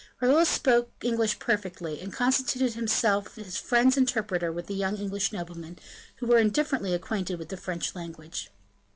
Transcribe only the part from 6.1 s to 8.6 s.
who were indifferently acquainted with the French language.